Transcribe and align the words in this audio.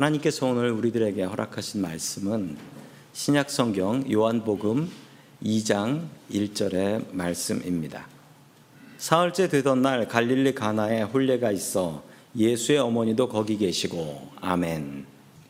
하나님께서 0.00 0.46
오늘 0.46 0.70
우리들에게 0.70 1.22
허락하신 1.24 1.82
말씀은 1.82 2.56
신약 3.12 3.50
성경 3.50 4.10
요한복음 4.10 4.90
2장 5.42 6.06
1절의 6.32 7.12
말씀입니다. 7.12 8.06
사흘째 8.96 9.48
되던 9.48 9.82
날 9.82 10.08
갈릴리 10.08 10.54
가나에 10.54 11.02
혼례가 11.02 11.50
있어 11.50 12.02
예수의 12.34 12.78
어머니도 12.78 13.28
거기 13.28 13.58
계시고 13.58 14.30
아멘. 14.40 15.04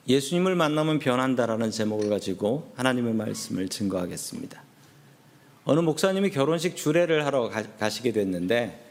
예수님을 0.08 0.56
만나면 0.56 0.98
변한다라는 0.98 1.70
제목을 1.70 2.08
가지고 2.08 2.72
하나님의 2.74 3.14
말씀을 3.14 3.68
증거하겠습니다. 3.68 4.60
어느 5.64 5.78
목사님이 5.78 6.30
결혼식 6.30 6.74
주례를 6.74 7.24
하러 7.24 7.50
가시게 7.78 8.10
됐는데 8.10 8.84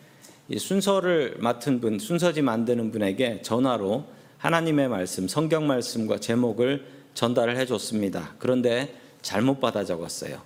순서를 0.57 1.36
맡은 1.39 1.82
분, 1.82 2.00
순서지 2.00 2.44
만드는 2.44 2.91
분에게 2.91 3.41
전화로 3.41 4.18
하나님의 4.40 4.88
말씀, 4.88 5.28
성경 5.28 5.68
말씀과 5.68 6.20
제목을 6.20 6.86
전달을 7.14 7.57
해줬습니다. 7.57 8.36
그런데 8.39 8.96
잘못 9.21 9.60
받아 9.60 9.84
적었어요. 9.84 10.42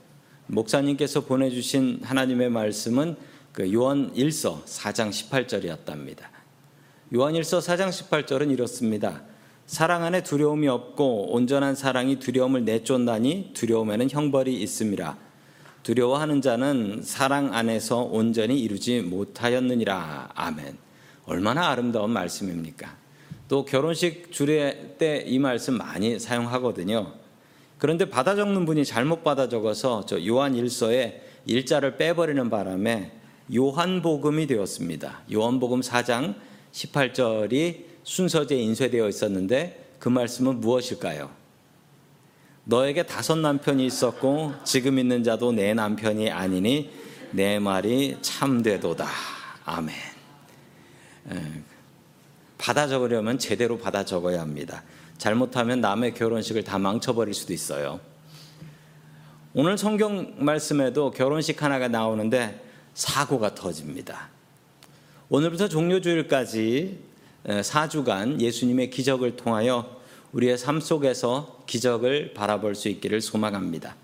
목사님께서 0.48 1.22
보내주신 1.22 2.00
하나님의 2.02 2.50
말씀은 2.50 3.16
그 3.52 3.72
요한 3.72 4.12
1서 4.16 4.64
4장 4.66 5.12
18절이었답니다. 5.12 6.24
요한 7.14 7.36
1서 7.36 7.60
4장 7.62 7.90
18절은 7.90 8.52
이렇습니다. 8.52 9.22
사랑 9.68 10.04
안에 10.04 10.24
두려움이 10.24 10.68
없고 10.68 11.32
온전한 11.32 11.76
사랑이 11.76 12.18
두려움을 12.18 12.66
내쫓나니 12.66 13.52
두려움에는 13.54 14.10
형벌이 14.10 14.60
있음이라. 14.60 15.18
두려워하는 15.84 16.42
자는 16.42 17.02
사랑 17.04 17.54
안에서 17.54 18.00
온전히 18.00 18.60
이루지 18.60 19.02
못하였느니라. 19.02 20.32
아멘. 20.34 20.80
얼마나 21.26 21.70
아름다운 21.70 22.10
말씀입니까? 22.10 23.03
또 23.54 23.66
결혼식 23.66 24.32
주례 24.32 24.96
때 24.98 25.26
이 25.28 25.38
말씀 25.38 25.78
많이 25.78 26.18
사용하거든요. 26.18 27.14
그런데 27.78 28.10
받아 28.10 28.36
적는 28.36 28.66
분이 28.66 28.84
잘못 28.84 29.24
받아 29.24 29.48
적어서 29.48 30.04
저 30.08 30.26
요한 30.26 30.56
1서에 30.56 31.20
일자를 31.46 31.98
빼버리는 31.98 32.50
바람에 32.50 33.12
요한복음이 33.54 34.48
되었습니다. 34.48 35.22
요한복음 35.32 35.82
4장 35.82 36.34
18절이 36.72 37.84
순서제 38.02 38.56
인쇄되어 38.56 39.08
있었는데 39.08 39.98
그 40.00 40.10
말씀은 40.10 40.60
무엇일까요? 40.60 41.30
너에게 42.64 43.04
다섯 43.04 43.36
남편이 43.36 43.86
있었고 43.86 44.54
지금 44.64 44.98
있는 44.98 45.24
자도 45.24 45.52
내 45.52 45.76
남편이 45.76 46.32
아니니 46.32 46.90
내 47.30 47.60
말이 47.60 48.18
참되도다. 48.20 49.08
아멘. 49.66 49.94
받아 52.64 52.88
적으려면 52.88 53.40
제대로 53.40 53.78
받아 53.78 54.06
적어야 54.06 54.40
합니다. 54.40 54.84
잘못하면 55.18 55.82
남의 55.82 56.14
결혼식을 56.14 56.64
다 56.64 56.80
망쳐버릴 56.80 57.34
수도 57.34 57.52
있어요. 57.52 58.00
오늘 59.54 59.78
성경 59.78 60.34
말씀에도 60.38 61.12
결혼식 61.12 61.62
하나가 61.62 61.90
나오는데 61.90 62.64
사고가 62.94 63.54
터집니다. 63.54 64.30
오늘부터 65.28 65.68
종료주일까지 65.68 67.00
4주간 67.44 68.40
예수님의 68.40 68.92
기적을 68.92 69.36
통하여 69.36 70.00
우리의 70.32 70.58
삶 70.58 70.80
속에서 70.80 71.64
기적을 71.66 72.34
바라볼 72.34 72.76
수 72.76 72.88
있기를 72.88 73.20
소망합니다. 73.20 73.98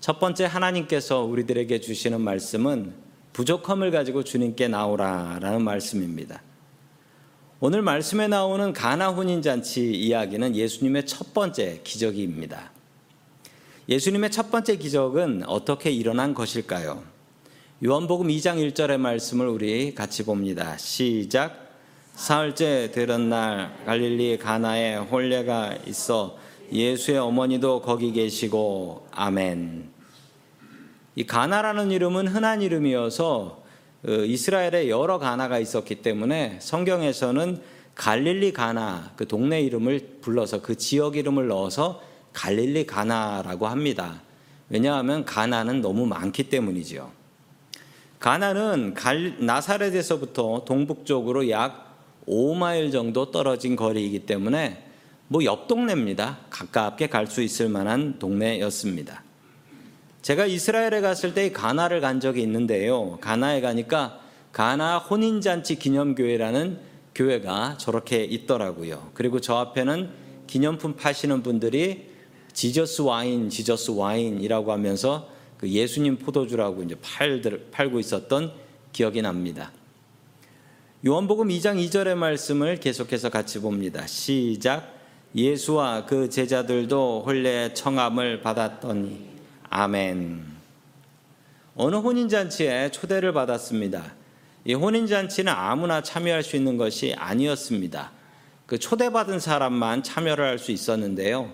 첫 0.00 0.18
번째 0.18 0.46
하나님께서 0.46 1.20
우리들에게 1.22 1.80
주시는 1.80 2.20
말씀은 2.20 2.94
부족함을 3.32 3.92
가지고 3.92 4.24
주님께 4.24 4.66
나오라라는 4.66 5.62
말씀입니다. 5.62 6.42
오늘 7.64 7.80
말씀에 7.80 8.26
나오는 8.26 8.72
가나 8.72 9.10
혼인 9.10 9.40
잔치 9.40 9.92
이야기는 9.92 10.56
예수님의 10.56 11.06
첫 11.06 11.32
번째 11.32 11.80
기적입니다. 11.84 12.72
예수님의 13.88 14.32
첫 14.32 14.50
번째 14.50 14.74
기적은 14.74 15.44
어떻게 15.46 15.92
일어난 15.92 16.34
것일까요? 16.34 17.04
요한복음 17.84 18.26
2장 18.26 18.56
1절의 18.72 18.98
말씀을 18.98 19.46
우리 19.46 19.94
같이 19.94 20.24
봅니다. 20.24 20.76
시작. 20.76 21.70
사흘째 22.14 22.90
되던 22.90 23.28
날 23.28 23.72
갈릴리 23.86 24.38
가나에 24.38 24.96
혼례가 24.96 25.78
있어 25.86 26.36
예수의 26.72 27.18
어머니도 27.18 27.82
거기 27.82 28.10
계시고 28.10 29.06
아멘. 29.12 29.88
이 31.14 31.24
가나라는 31.24 31.92
이름은 31.92 32.26
흔한 32.26 32.60
이름이어서 32.60 33.36
어, 33.36 33.61
이스라엘에 34.04 34.88
여러 34.88 35.18
가나가 35.18 35.58
있었기 35.58 35.96
때문에 35.96 36.58
성경에서는 36.60 37.60
갈릴리 37.94 38.52
가나 38.52 39.12
그 39.16 39.28
동네 39.28 39.60
이름을 39.60 40.18
불러서 40.20 40.62
그 40.62 40.76
지역 40.76 41.16
이름을 41.16 41.48
넣어서 41.48 42.02
갈릴리 42.32 42.86
가나라고 42.86 43.66
합니다. 43.66 44.22
왜냐하면 44.68 45.24
가나는 45.24 45.82
너무 45.82 46.06
많기 46.06 46.44
때문이지요. 46.44 47.10
가나는 48.18 48.94
나사렛에서부터 49.38 50.64
동북쪽으로 50.64 51.50
약 51.50 51.96
5마일 52.26 52.92
정도 52.92 53.30
떨어진 53.30 53.76
거리이기 53.76 54.20
때문에 54.20 54.84
뭐 55.28 55.42
옆 55.44 55.66
동네입니다. 55.66 56.38
가깝게 56.50 57.08
갈 57.08 57.26
수 57.26 57.42
있을 57.42 57.68
만한 57.68 58.18
동네였습니다. 58.18 59.22
제가 60.22 60.46
이스라엘에 60.46 61.00
갔을 61.00 61.34
때 61.34 61.50
가나를 61.50 62.00
간 62.00 62.20
적이 62.20 62.42
있는데요. 62.42 63.18
가나에 63.20 63.60
가니까 63.60 64.20
가나 64.52 64.98
혼인잔치 64.98 65.76
기념교회라는 65.76 66.78
교회가 67.14 67.76
저렇게 67.78 68.22
있더라고요. 68.22 69.10
그리고 69.14 69.40
저 69.40 69.56
앞에는 69.56 70.10
기념품 70.46 70.94
파시는 70.94 71.42
분들이 71.42 72.12
지저스 72.52 73.02
와인, 73.02 73.50
지저스 73.50 73.92
와인이라고 73.92 74.70
하면서 74.70 75.28
그 75.58 75.68
예수님 75.68 76.18
포도주라고 76.18 76.84
이제 76.84 76.94
팔들, 77.02 77.68
팔고 77.72 77.98
있었던 77.98 78.52
기억이 78.92 79.22
납니다. 79.22 79.72
요한복음 81.04 81.48
2장 81.48 81.84
2절의 81.84 82.14
말씀을 82.14 82.76
계속해서 82.76 83.28
같이 83.30 83.60
봅니다. 83.60 84.06
시작. 84.06 84.94
예수와 85.34 86.06
그 86.06 86.30
제자들도 86.30 87.24
혼례 87.26 87.74
청함을 87.74 88.42
받았더니 88.42 89.31
아멘. 89.74 90.44
어느 91.76 91.96
혼인잔치에 91.96 92.90
초대를 92.90 93.32
받았습니다. 93.32 94.12
이 94.66 94.74
혼인잔치는 94.74 95.50
아무나 95.50 96.02
참여할 96.02 96.42
수 96.42 96.56
있는 96.56 96.76
것이 96.76 97.14
아니었습니다. 97.16 98.12
그 98.66 98.78
초대받은 98.78 99.40
사람만 99.40 100.02
참여를 100.02 100.44
할 100.44 100.58
수 100.58 100.72
있었는데요. 100.72 101.50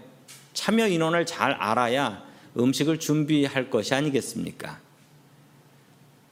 참여 0.53 0.89
인원을 0.89 1.27
잘 1.27 1.53
알아야 1.53 2.25
음식을 2.56 2.99
준비할 2.99 3.71
것이 3.71 3.95
아니겠습니까? 3.95 4.81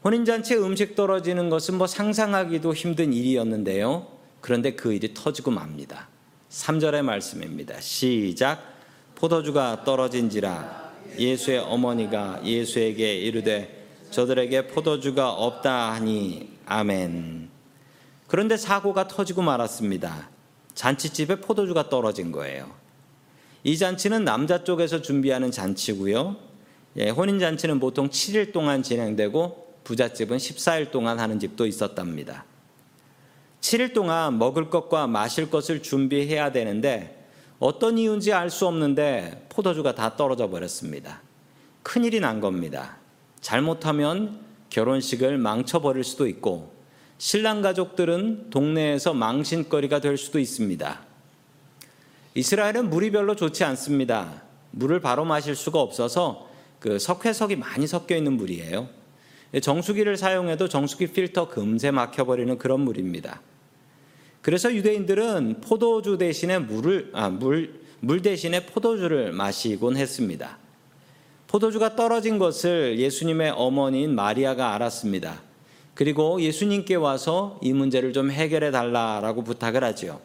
혼인잔치에 0.03 0.57
음식 0.57 0.97
떨어지는 0.97 1.51
것은 1.51 1.79
뭐 1.79 1.87
상상하기도 1.87 2.75
힘든 2.75 3.13
일이었는데요. 3.13 4.09
그런데 4.41 4.75
그 4.75 4.93
일이 4.93 5.15
터지고 5.15 5.53
맙니다. 5.53 6.09
3절의 6.51 7.03
말씀입니다. 7.03 7.81
시작. 7.81 8.75
포도주가 9.15 9.85
떨어진지라 9.85 10.86
예수의 11.19 11.59
어머니가 11.59 12.41
예수에게 12.45 13.15
이르되 13.17 13.87
저들에게 14.11 14.69
포도주가 14.69 15.33
없다 15.33 15.93
하니 15.93 16.51
아멘. 16.67 17.49
그런데 18.27 18.57
사고가 18.57 19.09
터지고 19.09 19.43
말았습니다. 19.43 20.31
잔치집에 20.75 21.41
포도주가 21.41 21.89
떨어진 21.89 22.33
거예요. 22.33 22.71
이 23.65 23.77
잔치는 23.79 24.25
남자 24.25 24.63
쪽에서 24.63 25.03
준비하는 25.03 25.51
잔치고요. 25.51 26.37
예, 26.99 27.11
혼인 27.11 27.39
잔치는 27.39 27.81
보통 27.81 28.09
7일 28.09 28.53
동안 28.53 28.83
진행되고 28.83 29.75
부잣집은 29.85 30.37
14일 30.39 30.91
동안 30.91 31.19
하는 31.19 31.39
집도 31.39 31.67
있었답니다. 31.67 32.45
7일 33.61 33.93
동안 33.95 34.39
먹을 34.39 34.71
것과 34.71 35.07
마실 35.07 35.51
것을 35.51 35.83
준비해야 35.83 36.53
되는데 36.53 37.16
어떤 37.59 37.97
이유인지 37.99 38.33
알 38.33 38.51
수 38.51 38.67
없는데 38.67 39.47
포도주가 39.49 39.95
다 39.95 40.17
떨어져 40.17 40.49
버렸습니다. 40.49 41.23
큰일이 41.83 42.21
난 42.21 42.41
겁니다. 42.41 42.97
잘못하면 43.41 44.41
결혼식을 44.71 45.39
망쳐버릴 45.39 46.05
수도 46.05 46.27
있고 46.27 46.75
신랑 47.19 47.63
가족들은 47.63 48.51
동네에서 48.51 49.15
망신거리가 49.15 50.01
될 50.01 50.19
수도 50.19 50.39
있습니다. 50.39 51.01
이스라엘은 52.35 52.91
물이 52.91 53.11
별로 53.13 53.35
좋지 53.35 53.65
않습니다. 53.65 54.43
물을 54.73 55.01
바로 55.01 55.25
마실 55.25 55.55
수가 55.55 55.81
없어서 55.81 56.51
그 56.79 56.99
석회석이 56.99 57.57
많이 57.57 57.87
섞여 57.87 58.15
있는 58.17 58.35
물이에요. 58.35 58.89
정수기를 59.63 60.19
사용해도 60.19 60.69
정수기 60.69 61.07
필터 61.13 61.49
금세 61.49 61.91
막혀버리는 61.91 62.59
그런 62.59 62.81
물입니다. 62.81 63.41
그래서 64.47 64.73
유대인들은 64.73 65.57
포도주 65.61 66.19
대신에 66.19 66.61
물을 66.61 67.11
아, 67.15 67.29
물, 67.29 67.81
물 67.99 68.23
대신에 68.23 68.65
포도주를 68.65 69.33
마시곤 69.33 69.97
했습니다. 69.97 70.59
포도주가 71.49 71.97
떨어진 71.97 72.39
것을 72.39 72.97
예수님의 73.01 73.55
어머니인 73.57 74.15
마리아가 74.15 74.73
알았습니다. 74.73 75.43
그리고 75.95 76.41
예수님께 76.41 76.95
와서 76.95 77.59
이 77.61 77.73
문제를 77.73 78.13
좀 78.13 78.31
해결해 78.31 78.71
달라라고 78.71 79.43
부탁을 79.43 79.83
하지요. 79.83 80.21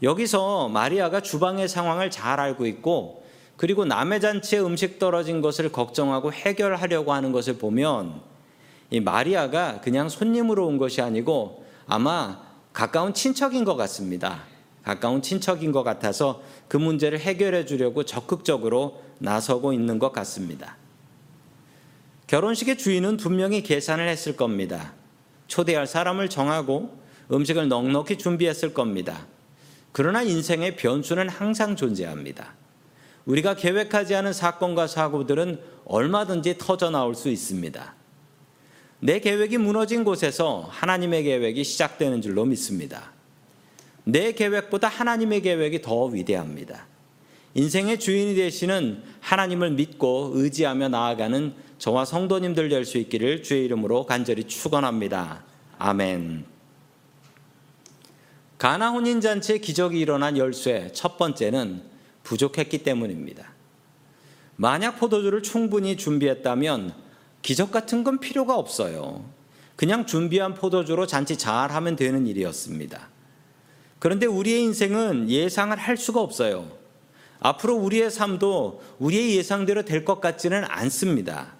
여기서 0.00 0.68
마리아가 0.68 1.20
주방의 1.20 1.68
상황을 1.68 2.12
잘 2.12 2.38
알고 2.38 2.64
있고 2.66 3.24
그리고 3.56 3.84
남의 3.84 4.20
잔치에 4.20 4.60
음식 4.60 5.00
떨어진 5.00 5.40
것을 5.40 5.72
걱정하고 5.72 6.32
해결하려고 6.32 7.12
하는 7.12 7.32
것을 7.32 7.58
보면 7.58 8.20
이 8.90 9.00
마리아가 9.00 9.80
그냥 9.80 10.08
손님으로 10.08 10.64
온 10.68 10.78
것이 10.78 11.02
아니고 11.02 11.64
아마 11.88 12.43
가까운 12.74 13.14
친척인 13.14 13.64
것 13.64 13.76
같습니다. 13.76 14.42
가까운 14.82 15.22
친척인 15.22 15.72
것 15.72 15.82
같아서 15.82 16.42
그 16.68 16.76
문제를 16.76 17.18
해결해 17.18 17.64
주려고 17.64 18.04
적극적으로 18.04 19.00
나서고 19.18 19.72
있는 19.72 19.98
것 19.98 20.12
같습니다. 20.12 20.76
결혼식의 22.26 22.76
주인은 22.76 23.16
분명히 23.16 23.62
계산을 23.62 24.08
했을 24.08 24.36
겁니다. 24.36 24.92
초대할 25.46 25.86
사람을 25.86 26.28
정하고 26.28 26.98
음식을 27.32 27.68
넉넉히 27.68 28.18
준비했을 28.18 28.74
겁니다. 28.74 29.26
그러나 29.92 30.22
인생의 30.22 30.76
변수는 30.76 31.28
항상 31.28 31.76
존재합니다. 31.76 32.54
우리가 33.24 33.54
계획하지 33.54 34.16
않은 34.16 34.32
사건과 34.32 34.88
사고들은 34.88 35.60
얼마든지 35.84 36.58
터져 36.58 36.90
나올 36.90 37.14
수 37.14 37.28
있습니다. 37.28 37.93
내 39.00 39.20
계획이 39.20 39.58
무너진 39.58 40.04
곳에서 40.04 40.68
하나님의 40.70 41.24
계획이 41.24 41.64
시작되는 41.64 42.22
줄로 42.22 42.44
믿습니다. 42.44 43.12
내 44.04 44.32
계획보다 44.32 44.88
하나님의 44.88 45.42
계획이 45.42 45.82
더 45.82 46.06
위대합니다. 46.06 46.86
인생의 47.54 48.00
주인이 48.00 48.34
되시는 48.34 49.02
하나님을 49.20 49.70
믿고 49.72 50.32
의지하며 50.34 50.88
나아가는 50.88 51.54
저와 51.78 52.04
성도님들 52.04 52.68
될 52.68 52.84
수 52.84 52.98
있기를 52.98 53.42
주의 53.42 53.64
이름으로 53.64 54.06
간절히 54.06 54.44
축원합니다. 54.44 55.44
아멘. 55.78 56.44
가나 58.58 58.90
혼인 58.90 59.20
잔치에 59.20 59.58
기적이 59.58 60.00
일어난 60.00 60.36
열쇠 60.38 60.90
첫 60.92 61.18
번째는 61.18 61.82
부족했기 62.22 62.78
때문입니다. 62.78 63.52
만약 64.56 64.98
포도주를 64.98 65.42
충분히 65.42 65.96
준비했다면 65.96 67.03
기적 67.44 67.70
같은 67.70 68.02
건 68.04 68.20
필요가 68.20 68.56
없어요. 68.56 69.22
그냥 69.76 70.06
준비한 70.06 70.54
포도주로 70.54 71.06
잔치 71.06 71.36
잘 71.36 71.70
하면 71.70 71.94
되는 71.94 72.26
일이었습니다. 72.26 73.10
그런데 73.98 74.24
우리의 74.24 74.62
인생은 74.62 75.28
예상을 75.28 75.76
할 75.76 75.96
수가 75.98 76.22
없어요. 76.22 76.66
앞으로 77.40 77.76
우리의 77.76 78.10
삶도 78.10 78.82
우리의 78.98 79.36
예상대로 79.36 79.84
될 79.84 80.06
것 80.06 80.22
같지는 80.22 80.64
않습니다. 80.64 81.52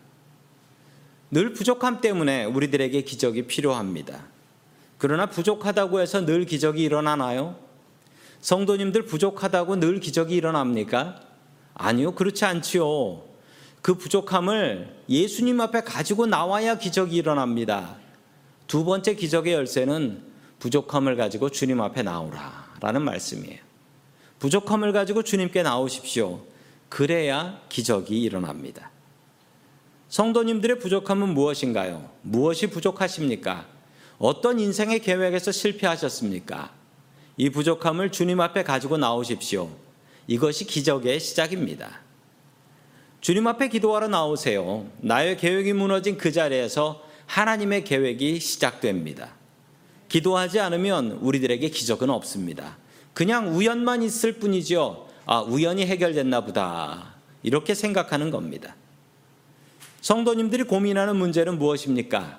늘 1.31 1.53
부족함 1.53 2.01
때문에 2.01 2.45
우리들에게 2.47 3.03
기적이 3.03 3.47
필요합니다. 3.47 4.25
그러나 4.97 5.27
부족하다고 5.27 6.01
해서 6.01 6.25
늘 6.25 6.47
기적이 6.47 6.83
일어나나요? 6.83 7.59
성도님들 8.41 9.05
부족하다고 9.05 9.81
늘 9.81 10.01
기적이 10.01 10.35
일어납니까? 10.37 11.21
아니요, 11.75 12.15
그렇지 12.15 12.47
않지요. 12.47 13.34
그 13.85 13.93
부족함을 13.93 14.97
예수님 15.11 15.61
앞에 15.61 15.83
가지고 15.83 16.25
나와야 16.25 16.79
기적이 16.79 17.17
일어납니다. 17.17 17.97
두 18.67 18.83
번째 18.83 19.15
기적의 19.15 19.53
열쇠는 19.53 20.23
부족함을 20.59 21.17
가지고 21.17 21.51
주님 21.51 21.83
앞에 21.83 22.03
나오라. 22.03 22.77
라는 22.81 23.03
말씀이에요. 23.03 23.59
부족함을 24.39 24.95
가지고 24.95 25.23
주님께 25.23 25.63
나오십시오. 25.63 26.41
그래야 26.89 27.61
기적이 27.69 28.23
일어납니다. 28.23 28.91
성도님들의 30.09 30.79
부족함은 30.79 31.35
무엇인가요? 31.35 32.09
무엇이 32.23 32.69
부족하십니까? 32.69 33.67
어떤 34.19 34.61
인생의 34.61 35.01
계획에서 35.01 35.53
실패하셨습니까? 35.53 36.73
이 37.37 37.51
부족함을 37.51 38.13
주님 38.13 38.41
앞에 38.41 38.63
가지고 38.63 38.97
나오십시오. 38.97 39.69
이것이 40.27 40.65
기적의 40.65 41.21
시작입니다. 41.21 42.04
주님 43.25 43.47
앞에 43.47 43.69
기도하러 43.69 44.09
나오세요. 44.09 44.87
나의 45.00 45.38
계획이 45.38 45.73
무너진 45.73 46.19
그 46.19 46.31
자리에서 46.31 47.03
하나님의 47.25 47.85
계획이 47.85 48.38
시작됩니다. 48.38 49.32
기도하지 50.11 50.61
않으면 50.61 51.12
우리들에게 51.23 51.67
기적은 51.71 52.11
없습니다. 52.11 52.76
그냥 53.15 53.56
우연만 53.56 54.03
있을 54.03 54.35
뿐이죠. 54.35 55.09
아, 55.25 55.41
우연히 55.41 55.87
해결됐나 55.87 56.43
보다. 56.43 57.15
이렇게 57.43 57.73
생각하는 57.73 58.31
겁니다. 58.31 58.76
성도님들이 60.03 60.65
고민하는 60.65 61.17
문제는 61.17 61.59
무엇입니까? 61.59 62.38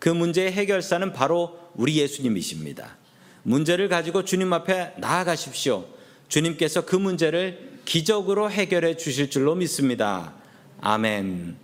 그 0.00 0.08
문제의 0.08 0.50
해결사는 0.50 1.12
바로 1.12 1.60
우리 1.76 1.94
예수님이십니다. 1.98 2.96
문제를 3.44 3.88
가지고 3.88 4.24
주님 4.24 4.52
앞에 4.52 4.94
나아가십시오. 4.96 5.84
주님께서 6.26 6.84
그 6.86 6.96
문제를 6.96 7.73
기적으로 7.84 8.50
해결해 8.50 8.96
주실 8.96 9.30
줄로 9.30 9.54
믿습니다. 9.54 10.34
아멘. 10.80 11.56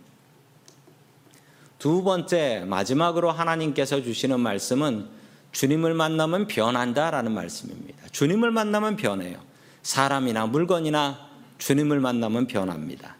두 1.78 2.02
번째, 2.02 2.64
마지막으로 2.66 3.30
하나님께서 3.30 4.02
주시는 4.02 4.38
말씀은 4.40 5.08
주님을 5.52 5.94
만나면 5.94 6.46
변한다 6.46 7.10
라는 7.10 7.32
말씀입니다. 7.32 8.06
주님을 8.12 8.50
만나면 8.50 8.96
변해요. 8.96 9.38
사람이나 9.82 10.46
물건이나 10.46 11.28
주님을 11.58 12.00
만나면 12.00 12.46
변합니다. 12.46 13.16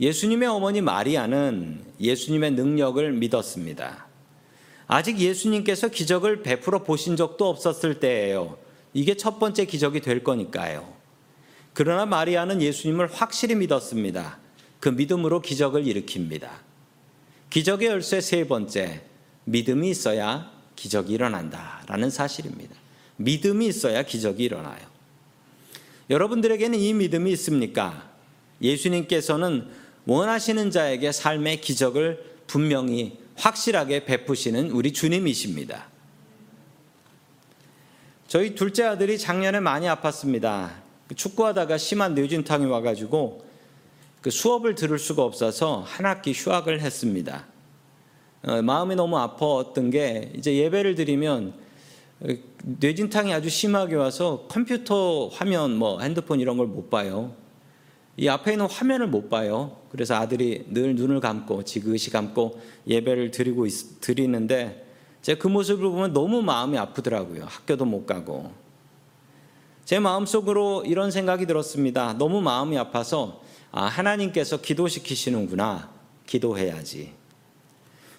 예수님의 0.00 0.48
어머니 0.48 0.80
마리아는 0.80 1.84
예수님의 2.00 2.52
능력을 2.52 3.12
믿었습니다. 3.12 4.06
아직 4.86 5.18
예수님께서 5.18 5.88
기적을 5.88 6.42
베풀어 6.42 6.82
보신 6.82 7.16
적도 7.16 7.48
없었을 7.48 8.00
때예요. 8.00 8.58
이게 8.92 9.16
첫 9.16 9.38
번째 9.38 9.66
기적이 9.66 10.00
될 10.00 10.24
거니까요. 10.24 10.99
그러나 11.72 12.06
마리아는 12.06 12.60
예수님을 12.62 13.12
확실히 13.12 13.54
믿었습니다. 13.54 14.38
그 14.80 14.88
믿음으로 14.88 15.40
기적을 15.40 15.84
일으킵니다. 15.84 16.48
기적의 17.50 17.88
열쇠 17.88 18.20
세 18.20 18.46
번째, 18.46 19.02
믿음이 19.44 19.90
있어야 19.90 20.50
기적이 20.76 21.14
일어난다라는 21.14 22.10
사실입니다. 22.10 22.74
믿음이 23.16 23.66
있어야 23.66 24.02
기적이 24.02 24.44
일어나요. 24.44 24.80
여러분들에게는 26.08 26.78
이 26.78 26.94
믿음이 26.94 27.30
있습니까? 27.32 28.10
예수님께서는 28.62 29.68
원하시는 30.06 30.70
자에게 30.70 31.12
삶의 31.12 31.60
기적을 31.60 32.40
분명히 32.46 33.18
확실하게 33.36 34.04
베푸시는 34.04 34.70
우리 34.70 34.92
주님이십니다. 34.92 35.88
저희 38.26 38.54
둘째 38.54 38.84
아들이 38.84 39.18
작년에 39.18 39.60
많이 39.60 39.86
아팠습니다. 39.86 40.70
축구하다가 41.14 41.78
심한 41.78 42.14
뇌진탕이 42.14 42.66
와가지고 42.66 43.44
그 44.20 44.30
수업을 44.30 44.74
들을 44.74 44.98
수가 44.98 45.22
없어서 45.24 45.82
한 45.86 46.06
학기 46.06 46.32
휴학을 46.32 46.80
했습니다. 46.80 47.46
어, 48.42 48.62
마음이 48.62 48.94
너무 48.94 49.16
아팠던 49.16 49.92
게 49.92 50.32
이제 50.36 50.56
예배를 50.56 50.94
드리면 50.94 51.54
뇌진탕이 52.62 53.32
아주 53.32 53.48
심하게 53.48 53.94
와서 53.96 54.46
컴퓨터 54.48 55.28
화면 55.28 55.76
뭐 55.76 56.00
핸드폰 56.00 56.40
이런 56.40 56.56
걸 56.56 56.66
못 56.66 56.90
봐요. 56.90 57.34
이 58.16 58.28
앞에 58.28 58.52
있는 58.52 58.66
화면을 58.66 59.06
못 59.06 59.30
봐요. 59.30 59.78
그래서 59.90 60.14
아들이 60.14 60.66
늘 60.68 60.94
눈을 60.94 61.20
감고 61.20 61.64
지그시 61.64 62.10
감고 62.10 62.60
예배를 62.86 63.30
드리고 63.30 63.64
있, 63.66 64.00
드리는데 64.00 64.86
제가 65.22 65.40
그 65.40 65.48
모습을 65.48 65.88
보면 65.88 66.12
너무 66.12 66.42
마음이 66.42 66.76
아프더라고요. 66.76 67.44
학교도 67.44 67.86
못 67.86 68.04
가고. 68.04 68.52
제 69.90 69.98
마음속으로 69.98 70.84
이런 70.86 71.10
생각이 71.10 71.46
들었습니다. 71.46 72.12
너무 72.16 72.40
마음이 72.40 72.78
아파서 72.78 73.42
아, 73.72 73.86
하나님께서 73.86 74.60
기도시키시는구나. 74.60 75.90
기도해야지. 76.26 77.12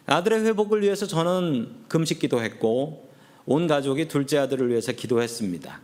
아들의 0.05 0.43
회복을 0.47 0.81
위해서 0.81 1.07
저는 1.07 1.85
금식 1.87 2.19
기도했고 2.19 3.09
온 3.45 3.67
가족이 3.67 4.09
둘째 4.09 4.39
아들을 4.39 4.67
위해서 4.67 4.91
기도했습니다. 4.91 5.79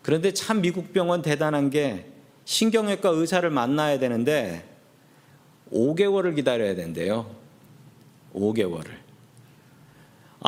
그런데 0.00 0.32
참 0.32 0.62
미국 0.62 0.94
병원 0.94 1.20
대단한 1.20 1.68
게 1.68 2.06
신경외과 2.46 3.10
의사를 3.10 3.50
만나야 3.50 3.98
되는데 3.98 4.66
5개월을 5.74 6.34
기다려야 6.36 6.74
된대요. 6.74 7.30
5개월을. 8.34 9.05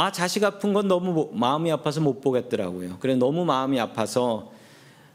아, 0.01 0.13
자식 0.13 0.45
아픈 0.45 0.73
건 0.73 0.87
너무 0.87 1.29
마음이 1.33 1.73
아파서 1.73 2.01
못 2.01 2.21
보겠더라고요. 2.21 2.99
그래 3.01 3.17
너무 3.17 3.45
마음이 3.45 3.81
아파서 3.81 4.53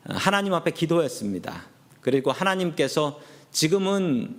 하나님 0.03 0.53
앞에 0.53 0.71
기도했습니다. 0.71 1.63
그리고 2.01 2.33
하나님께서 2.33 3.17
지금은 3.49 4.35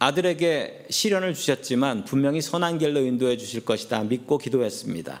아들에게 0.00 0.86
시련을 0.90 1.34
주셨지만 1.34 2.04
분명히 2.04 2.40
선한 2.40 2.78
길로 2.78 2.98
인도해 2.98 3.36
주실 3.36 3.64
것이다 3.64 4.02
믿고 4.02 4.38
기도했습니다. 4.38 5.20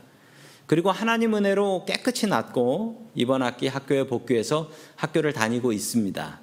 그리고 0.66 0.90
하나님 0.90 1.36
은혜로 1.36 1.84
깨끗이 1.86 2.26
낫고 2.26 3.12
이번 3.14 3.44
학기 3.44 3.68
학교에 3.68 4.08
복귀해서 4.08 4.68
학교를 4.96 5.32
다니고 5.32 5.72
있습니다. 5.72 6.40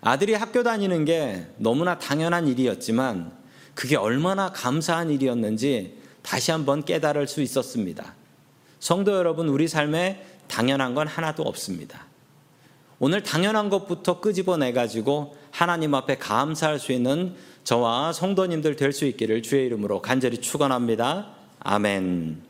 아들이 0.00 0.34
학교 0.34 0.64
다니는 0.64 1.04
게 1.04 1.46
너무나 1.58 2.00
당연한 2.00 2.48
일이었지만 2.48 3.30
그게 3.76 3.94
얼마나 3.94 4.50
감사한 4.50 5.10
일이었는지 5.10 6.01
다시 6.22 6.50
한번 6.50 6.84
깨달을 6.84 7.26
수 7.28 7.42
있었습니다. 7.42 8.14
성도 8.80 9.12
여러분, 9.16 9.48
우리 9.48 9.68
삶에 9.68 10.24
당연한 10.48 10.94
건 10.94 11.06
하나도 11.06 11.42
없습니다. 11.42 12.06
오늘 12.98 13.22
당연한 13.22 13.68
것부터 13.68 14.20
끄집어내 14.20 14.72
가지고 14.72 15.36
하나님 15.50 15.94
앞에 15.94 16.18
감사할 16.18 16.78
수 16.78 16.92
있는 16.92 17.34
저와 17.64 18.12
성도님들 18.12 18.76
될 18.76 18.92
수 18.92 19.06
있기를 19.06 19.42
주의 19.42 19.66
이름으로 19.66 20.02
간절히 20.02 20.38
축원합니다. 20.38 21.30
아멘. 21.60 22.42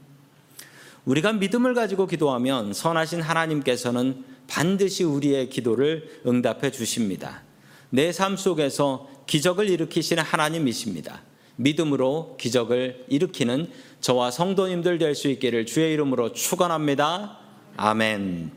우리가 1.04 1.32
믿음을 1.32 1.74
가지고 1.74 2.06
기도하면 2.06 2.72
선하신 2.72 3.22
하나님께서는 3.22 4.24
반드시 4.46 5.04
우리의 5.04 5.48
기도를 5.48 6.20
응답해 6.26 6.70
주십니다. 6.70 7.42
내 7.90 8.12
삶 8.12 8.36
속에서 8.36 9.08
기적을 9.26 9.68
일으키시는 9.68 10.22
하나님이십니다. 10.22 11.22
믿음으로 11.62 12.36
기적을 12.38 13.04
일으키는 13.08 13.70
저와 14.00 14.30
성도님들 14.30 14.98
될 14.98 15.14
수 15.14 15.28
있기를 15.28 15.66
주의 15.66 15.92
이름으로 15.92 16.32
축원합니다. 16.32 17.38
아멘. 17.76 18.50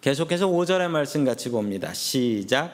계속해서 0.00 0.48
5절의 0.48 0.88
말씀 0.88 1.24
같이 1.24 1.50
봅니다. 1.50 1.92
시작. 1.92 2.72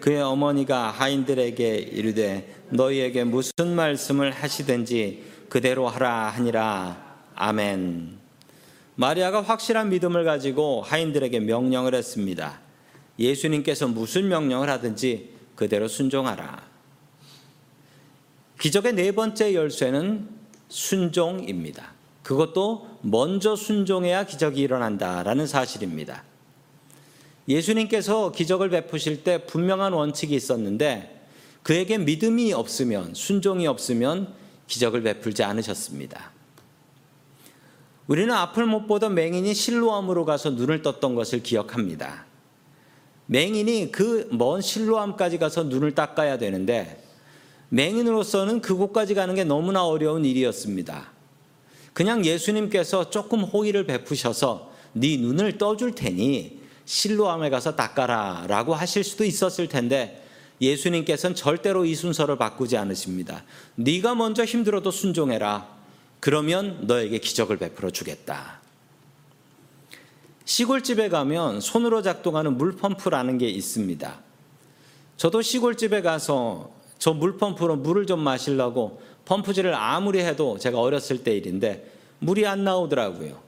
그의 0.00 0.20
어머니가 0.20 0.90
하인들에게 0.90 1.76
이르되 1.76 2.54
너희에게 2.70 3.24
무슨 3.24 3.74
말씀을 3.76 4.32
하시든지 4.32 5.22
그대로 5.48 5.88
하라 5.88 6.28
하니라. 6.30 7.16
아멘. 7.34 8.18
마리아가 8.96 9.42
확실한 9.42 9.88
믿음을 9.90 10.24
가지고 10.24 10.82
하인들에게 10.82 11.40
명령을 11.40 11.94
했습니다. 11.94 12.60
예수님께서 13.18 13.88
무슨 13.88 14.28
명령을 14.28 14.68
하든지 14.70 15.30
그대로 15.54 15.88
순종하라. 15.88 16.71
기적의 18.60 18.94
네 18.94 19.12
번째 19.12 19.54
열쇠는 19.54 20.28
순종입니다. 20.68 21.92
그것도 22.22 22.98
먼저 23.02 23.56
순종해야 23.56 24.24
기적이 24.24 24.60
일어난다라는 24.60 25.46
사실입니다. 25.46 26.22
예수님께서 27.48 28.30
기적을 28.30 28.70
베푸실 28.70 29.24
때 29.24 29.44
분명한 29.46 29.92
원칙이 29.92 30.34
있었는데 30.34 31.26
그에게 31.62 31.98
믿음이 31.98 32.52
없으면 32.52 33.14
순종이 33.14 33.66
없으면 33.66 34.32
기적을 34.68 35.02
베풀지 35.02 35.42
않으셨습니다. 35.42 36.30
우리는 38.06 38.32
앞을 38.32 38.66
못 38.66 38.86
보던 38.86 39.14
맹인이 39.14 39.52
실로암으로 39.54 40.24
가서 40.24 40.50
눈을 40.50 40.82
떴던 40.82 41.14
것을 41.14 41.42
기억합니다. 41.42 42.26
맹인이 43.26 43.92
그 43.92 44.28
먼 44.32 44.60
실로암까지 44.60 45.38
가서 45.38 45.64
눈을 45.64 45.94
닦아야 45.94 46.38
되는데 46.38 47.02
맹인으로서는 47.72 48.60
그곳까지 48.60 49.14
가는 49.14 49.34
게 49.34 49.44
너무나 49.44 49.86
어려운 49.86 50.26
일이었습니다. 50.26 51.10
그냥 51.94 52.24
예수님께서 52.24 53.08
조금 53.08 53.42
호의를 53.42 53.86
베푸셔서 53.86 54.70
네 54.92 55.16
눈을 55.16 55.56
떠줄 55.56 55.94
테니 55.94 56.60
실로암에 56.84 57.48
가서 57.48 57.74
닦아라 57.74 58.44
라고 58.46 58.74
하실 58.74 59.02
수도 59.02 59.24
있었을 59.24 59.68
텐데 59.68 60.22
예수님께서는 60.60 61.34
절대로 61.34 61.86
이 61.86 61.94
순서를 61.94 62.36
바꾸지 62.36 62.76
않으십니다. 62.76 63.42
네가 63.76 64.16
먼저 64.16 64.44
힘들어도 64.44 64.90
순종해라. 64.90 65.66
그러면 66.20 66.86
너에게 66.86 67.18
기적을 67.18 67.56
베풀어 67.56 67.90
주겠다. 67.90 68.60
시골집에 70.44 71.08
가면 71.08 71.62
손으로 71.62 72.02
작동하는 72.02 72.58
물펌프라는 72.58 73.38
게 73.38 73.48
있습니다. 73.48 74.20
저도 75.16 75.40
시골집에 75.40 76.02
가서 76.02 76.81
저 77.02 77.12
물펌프로 77.12 77.74
물을 77.74 78.06
좀 78.06 78.20
마시려고 78.20 79.02
펌프질을 79.24 79.74
아무리 79.74 80.20
해도 80.20 80.56
제가 80.56 80.78
어렸을 80.78 81.24
때 81.24 81.36
일인데 81.36 81.84
물이 82.20 82.46
안 82.46 82.62
나오더라고요. 82.62 83.40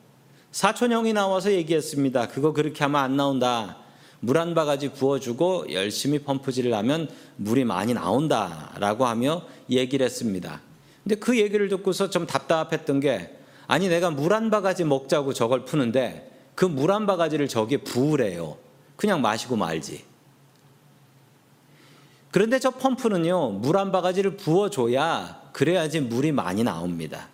사촌 0.50 0.90
형이 0.90 1.12
나와서 1.12 1.52
얘기했습니다. 1.52 2.26
그거 2.26 2.52
그렇게 2.52 2.82
하면 2.82 3.00
안 3.00 3.16
나온다. 3.16 3.76
물 4.18 4.38
한 4.38 4.56
바가지 4.56 4.88
부어주고 4.88 5.72
열심히 5.72 6.18
펌프질을 6.18 6.74
하면 6.74 7.08
물이 7.36 7.62
많이 7.64 7.94
나온다 7.94 8.72
라고 8.80 9.06
하며 9.06 9.42
얘기를 9.70 10.04
했습니다. 10.04 10.60
근데 11.04 11.14
그 11.14 11.38
얘기를 11.38 11.68
듣고서 11.68 12.10
좀 12.10 12.26
답답했던 12.26 12.98
게 12.98 13.36
아니 13.68 13.86
내가 13.88 14.10
물 14.10 14.32
한 14.32 14.50
바가지 14.50 14.82
먹자고 14.82 15.32
저걸 15.32 15.64
푸는데 15.64 16.28
그 16.56 16.64
물 16.64 16.90
한 16.90 17.06
바가지를 17.06 17.46
저기에 17.46 17.78
부으래요. 17.78 18.56
그냥 18.96 19.22
마시고 19.22 19.54
말지. 19.54 20.02
그런데 22.34 22.58
저 22.58 22.72
펌프는요, 22.72 23.60
물 23.60 23.76
한 23.76 23.92
바가지를 23.92 24.36
부어줘야 24.36 25.40
그래야지 25.52 26.00
물이 26.00 26.32
많이 26.32 26.64
나옵니다. 26.64 27.28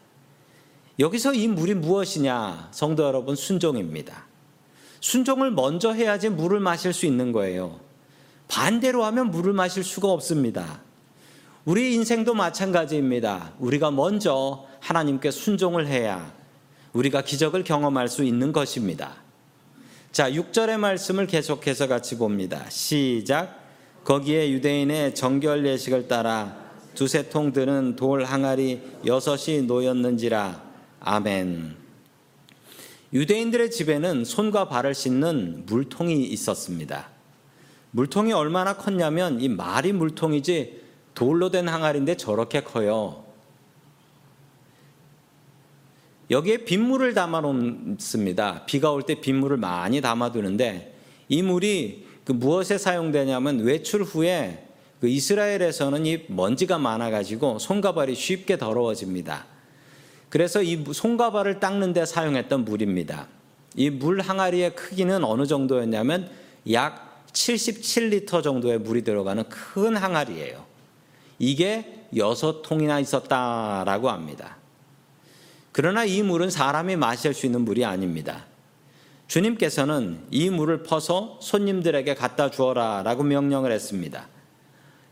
여기서 0.98 1.32
이 1.32 1.48
물이 1.48 1.72
무엇이냐? 1.76 2.68
성도 2.70 3.04
여러분, 3.04 3.34
순종입니다. 3.34 4.26
순종을 5.00 5.52
먼저 5.52 5.94
해야지 5.94 6.28
물을 6.28 6.60
마실 6.60 6.92
수 6.92 7.06
있는 7.06 7.32
거예요. 7.32 7.80
반대로 8.46 9.02
하면 9.04 9.30
물을 9.30 9.54
마실 9.54 9.84
수가 9.84 10.08
없습니다. 10.08 10.82
우리 11.64 11.94
인생도 11.94 12.34
마찬가지입니다. 12.34 13.54
우리가 13.58 13.90
먼저 13.90 14.66
하나님께 14.80 15.30
순종을 15.30 15.86
해야 15.86 16.30
우리가 16.92 17.22
기적을 17.22 17.64
경험할 17.64 18.08
수 18.08 18.22
있는 18.22 18.52
것입니다. 18.52 19.14
자, 20.12 20.30
6절의 20.30 20.76
말씀을 20.76 21.26
계속해서 21.26 21.88
같이 21.88 22.18
봅니다. 22.18 22.68
시작. 22.68 23.59
거기에 24.04 24.50
유대인의 24.52 25.14
정결 25.14 25.66
예식을 25.66 26.08
따라 26.08 26.56
두세 26.94 27.28
통 27.28 27.52
드는 27.52 27.96
돌 27.96 28.24
항아리 28.24 28.80
여섯이 29.06 29.62
놓였는지라. 29.62 30.62
아멘. 31.00 31.76
유대인들의 33.12 33.70
집에는 33.70 34.24
손과 34.24 34.68
발을 34.68 34.94
씻는 34.94 35.66
물통이 35.66 36.24
있었습니다. 36.26 37.08
물통이 37.92 38.32
얼마나 38.32 38.76
컸냐면 38.76 39.40
이 39.40 39.48
말이 39.48 39.92
물통이지 39.92 40.80
돌로 41.14 41.50
된 41.50 41.68
항아리인데 41.68 42.16
저렇게 42.16 42.62
커요. 42.62 43.24
여기에 46.30 46.58
빗물을 46.58 47.14
담아 47.14 47.40
놓습니다. 47.40 48.64
비가 48.66 48.92
올 48.92 49.02
때 49.02 49.20
빗물을 49.20 49.56
많이 49.56 50.00
담아 50.00 50.30
두는데 50.30 50.96
이 51.28 51.42
물이 51.42 52.06
그 52.30 52.32
무엇에 52.32 52.78
사용되냐면 52.78 53.58
외출 53.58 54.04
후에 54.04 54.64
그 55.00 55.08
이스라엘에서는 55.08 56.06
이 56.06 56.26
먼지가 56.28 56.78
많아 56.78 57.10
가지고 57.10 57.58
손과 57.58 57.94
발이 57.94 58.14
쉽게 58.14 58.56
더러워집니다. 58.56 59.46
그래서 60.28 60.62
이 60.62 60.84
손과 60.92 61.32
발을 61.32 61.58
닦는 61.58 61.92
데 61.92 62.06
사용했던 62.06 62.64
물입니다. 62.64 63.26
이 63.74 63.90
물 63.90 64.20
항아리의 64.20 64.76
크기는 64.76 65.24
어느 65.24 65.44
정도였냐면 65.44 66.30
약 66.70 67.26
77리터 67.32 68.44
정도의 68.44 68.78
물이 68.78 69.02
들어가는 69.02 69.42
큰 69.48 69.96
항아리예요. 69.96 70.64
이게 71.40 72.04
여섯 72.16 72.62
통이나 72.62 73.00
있었다라고 73.00 74.08
합니다. 74.08 74.56
그러나 75.72 76.04
이 76.04 76.22
물은 76.22 76.50
사람이 76.50 76.94
마실 76.94 77.34
수 77.34 77.46
있는 77.46 77.62
물이 77.62 77.84
아닙니다. 77.84 78.46
주님께서는 79.30 80.24
이 80.32 80.50
물을 80.50 80.82
퍼서 80.82 81.38
손님들에게 81.40 82.16
갖다 82.16 82.50
주어라 82.50 83.04
라고 83.04 83.22
명령을 83.22 83.70
했습니다. 83.70 84.26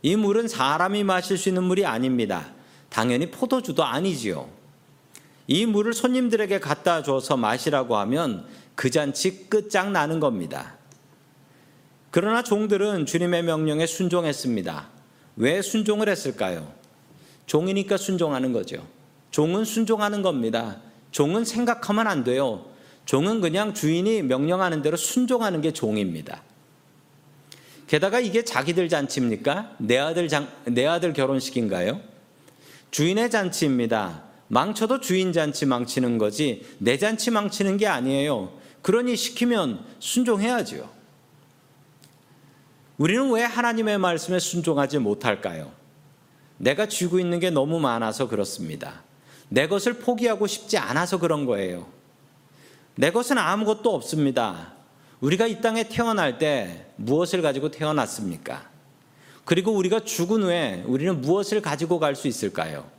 이 0.03 0.17
물은 0.17 0.49
사람이 0.49 1.05
마실 1.05 1.39
수 1.39 1.49
있는 1.49 1.63
물이 1.63 1.87
아닙니다. 1.87 2.49
당연히 2.89 3.31
포도주도 3.31 3.85
아니지요. 3.85 4.49
이 5.47 5.67
물을 5.67 5.93
손님들에게 5.93 6.59
갖다 6.59 7.05
줘서 7.05 7.37
마시라고 7.37 7.97
하면 7.99 8.45
그 8.75 8.91
잔치 8.91 9.49
끝장 9.49 9.93
나는 9.93 10.19
겁니다. 10.19 10.75
그러나 12.11 12.43
종들은 12.43 13.07
주님의 13.07 13.45
명령에 13.45 13.87
순종했습니다. 13.87 14.89
왜 15.37 15.63
순종을 15.63 16.09
했을까요? 16.09 16.73
종이니까 17.47 17.97
순종하는 17.97 18.53
거죠. 18.53 18.85
종은 19.31 19.65
순종하는 19.65 20.23
겁니다. 20.23 20.79
종은 21.13 21.45
생각하면 21.45 22.09
안 22.09 22.25
돼요. 22.25 22.77
종은 23.09 23.41
그냥 23.41 23.73
주인이 23.73 24.21
명령하는 24.21 24.83
대로 24.83 24.99
순종하는 24.99 25.63
게 25.63 25.73
종입니다. 25.73 26.43
게다가 27.87 28.21
이게 28.21 28.45
자기들 28.45 28.91
잔치입니까? 28.91 29.77
내 29.79 29.97
아들 29.97 30.29
장, 30.29 30.47
내 30.67 30.85
아들 30.85 31.15
결혼식인가요? 31.15 32.03
주인의 32.91 33.31
잔치입니다. 33.31 34.25
망쳐도 34.49 35.01
주인 35.01 35.33
잔치 35.33 35.65
망치는 35.65 36.19
거지 36.19 36.67
내 36.77 36.99
잔치 36.99 37.31
망치는 37.31 37.79
게 37.79 37.87
아니에요. 37.87 38.53
그러니 38.83 39.17
시키면 39.17 39.87
순종해야죠. 40.01 40.91
우리는 42.99 43.31
왜 43.31 43.43
하나님의 43.43 43.97
말씀에 43.97 44.39
순종하지 44.39 44.99
못할까요? 44.99 45.73
내가 46.59 46.87
쥐고 46.89 47.19
있는 47.21 47.41
게 47.41 47.49
너무 47.49 47.81
많아서 47.81 48.29
그렇습니다. 48.29 49.03
내 49.49 49.67
것을 49.67 49.95
포기하고 49.95 50.47
싶지 50.47 50.77
않아서 50.77 51.19
그런 51.19 51.47
거예요. 51.47 51.98
내 52.99 53.13
것은 53.13 53.39
아무것도 53.39 53.95
없습니다. 53.95 54.73
우리가 55.21 55.47
이 55.47 55.61
땅에 55.61 55.89
태어날 55.89 56.39
때 56.39 56.87
무엇을 56.97 57.43
가지고 57.43 57.71
태어났습니까? 57.71 58.69
그리고 59.45 59.71
우리가 59.71 60.01
죽은 60.01 60.43
후에 60.43 60.83
우리는 60.85 61.21
무엇을 61.21 61.63
가지고 61.63 62.01
갈 62.01 62.17
수 62.17 62.27
있을까요? 62.27 62.91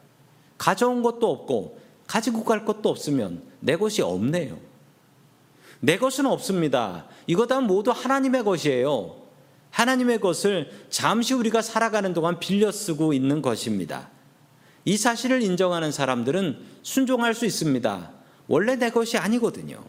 가져온 0.57 1.01
것도 1.01 1.29
없고 1.29 1.81
가지고 2.07 2.45
갈 2.45 2.63
것도 2.63 2.87
없으면 2.87 3.43
내 3.59 3.75
것이 3.75 4.01
없네요. 4.01 4.57
내 5.81 5.97
것은 5.97 6.25
없습니다. 6.27 7.05
이거 7.27 7.45
다 7.45 7.59
모두 7.59 7.91
하나님의 7.91 8.45
것이에요. 8.45 9.17
하나님의 9.71 10.21
것을 10.21 10.71
잠시 10.89 11.33
우리가 11.33 11.61
살아가는 11.61 12.13
동안 12.13 12.39
빌려 12.39 12.71
쓰고 12.71 13.11
있는 13.11 13.41
것입니다. 13.41 14.09
이 14.85 14.95
사실을 14.95 15.41
인정하는 15.41 15.91
사람들은 15.91 16.57
순종할 16.83 17.33
수 17.33 17.45
있습니다. 17.45 18.18
원래 18.49 18.75
내 18.75 18.89
것이 18.89 19.17
아니거든요. 19.17 19.81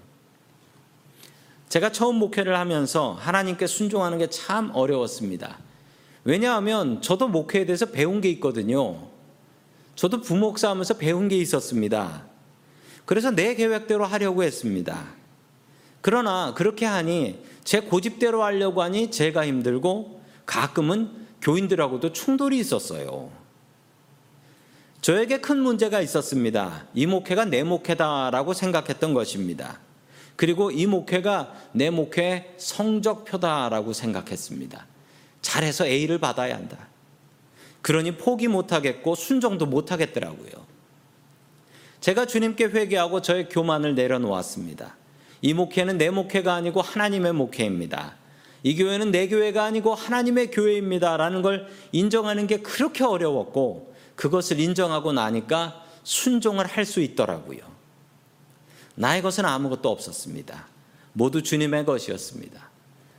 제가 1.71 1.91
처음 1.93 2.17
목회를 2.17 2.57
하면서 2.57 3.15
하나님께 3.15 3.67
순종하는 3.67 4.19
게 4.19 4.29
참 4.29 4.71
어려웠습니다. 4.75 5.59
왜냐하면 6.25 7.01
저도 7.01 7.29
목회에 7.29 7.65
대해서 7.65 7.87
배운 7.87 8.21
게 8.21 8.29
있거든요. 8.33 9.09
저도 9.97 10.21
부목사 10.21 10.69
하면서 10.71 10.95
배운 10.95 11.29
게 11.29 11.37
있었습니다. 11.39 12.27
그래서 13.07 13.31
내 13.31 13.55
계획대로 13.55 14.05
하려고 14.05 14.43
했습니다. 14.43 15.07
그러나 16.03 16.53
그렇게 16.55 16.85
하니 16.85 17.43
제 17.65 17.81
고집대로 17.81 18.45
하려고 18.45 18.83
하니 18.83 19.11
제가 19.11 19.47
힘들고 19.47 20.21
가끔은 20.45 21.27
교인들하고도 21.41 22.13
충돌이 22.13 22.59
있었어요. 22.59 23.31
저에게 25.01 25.41
큰 25.41 25.59
문제가 25.59 26.01
있었습니다. 26.01 26.87
이 26.95 27.07
목회가 27.07 27.45
내 27.45 27.63
목회다라고 27.63 28.53
생각했던 28.53 29.15
것입니다. 29.15 29.81
그리고 30.37 30.71
이 30.71 30.87
목회가 30.87 31.55
내 31.73 31.91
목회의 31.91 32.53
성적표다라고 32.59 33.93
생각했습니다. 33.93 34.87
잘해서 35.41 35.87
A를 35.87 36.19
받아야 36.19 36.55
한다. 36.55 36.89
그러니 37.83 38.17
포기 38.17 38.49
못하겠고 38.49 39.15
순종도 39.15 39.67
못하겠더라고요. 39.67 40.51
제가 42.01 42.27
주님께 42.27 42.67
회개하고 42.67 43.23
저의 43.23 43.49
교만을 43.49 43.95
내려놓았습니다. 43.95 44.97
이 45.43 45.55
목회는 45.55 45.97
내 45.99 46.11
목회가 46.11 46.55
아니고 46.55 46.83
하나님의 46.83 47.33
목회입니다. 47.33 48.17
이 48.63 48.77
교회는 48.77 49.11
내 49.11 49.29
교회가 49.29 49.65
아니고 49.65 49.95
하나님의 49.95 50.51
교회입니다. 50.51 51.17
라는 51.17 51.41
걸 51.41 51.69
인정하는 51.93 52.47
게 52.47 52.59
그렇게 52.59 53.05
어려웠고 53.05 53.90
그것을 54.17 54.61
인정하고 54.61 55.13
나니까 55.13 55.85
순종을 56.03 56.67
할 56.67 56.85
수 56.85 57.01
있더라고요. 57.01 57.61
나의 58.95 59.23
것은 59.23 59.45
아무것도 59.45 59.89
없었습니다. 59.91 60.67
모두 61.13 61.43
주님의 61.43 61.87
것이었습니다. 61.87 62.71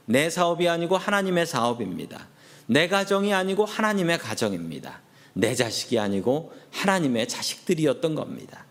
내 0.05 0.29
사업이 0.29 0.67
아니고 0.67 0.97
하나님의 0.97 1.45
사업입니다. 1.45 2.27
내 2.67 2.87
가정이 2.87 3.33
아니고 3.33 3.65
하나님의 3.65 4.17
가정입니다. 4.19 5.01
내 5.33 5.55
자식이 5.55 5.97
아니고 5.99 6.53
하나님의 6.71 7.27
자식들이었던 7.27 8.15
겁니다. 8.15 8.65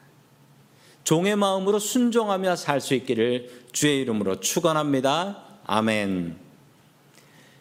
종의 1.05 1.37
마음으로 1.37 1.79
순종하며 1.79 2.57
살 2.57 2.81
수 2.81 2.95
있기를 2.95 3.67
주의 3.73 4.00
이름으로 4.00 4.41
축원합니다. 4.41 5.43
아멘. 5.67 6.37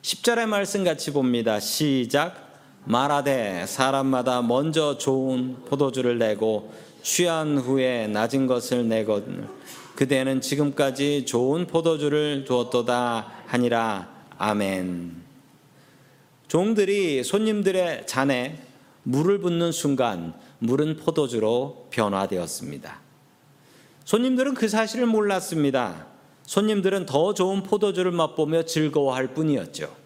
10절의 0.01 0.45
말씀 0.47 0.83
같이 0.83 1.11
봅니다. 1.11 1.59
시작. 1.59 2.48
말하되 2.85 3.65
사람마다 3.65 4.41
먼저 4.41 4.97
좋은 4.97 5.57
포도주를 5.65 6.17
내고 6.17 6.73
취한 7.01 7.57
후에 7.57 8.07
낮은 8.07 8.47
것을 8.47 8.87
내거든 8.87 9.47
그대는 9.95 10.41
지금까지 10.41 11.25
좋은 11.25 11.67
포도주를 11.67 12.45
두었도다 12.45 13.33
하니라. 13.47 14.07
아멘. 14.37 15.13
종들이 16.47 17.23
손님들의 17.23 18.07
잔에 18.07 18.61
물을 19.03 19.39
붓는 19.39 19.71
순간 19.71 20.33
물은 20.59 20.97
포도주로 20.97 21.87
변화되었습니다. 21.89 22.99
손님들은 24.05 24.53
그 24.53 24.69
사실을 24.69 25.05
몰랐습니다. 25.05 26.07
손님들은 26.43 27.05
더 27.05 27.33
좋은 27.33 27.61
포도주를 27.61 28.11
맛보며 28.11 28.63
즐거워할 28.63 29.33
뿐이었죠. 29.33 29.98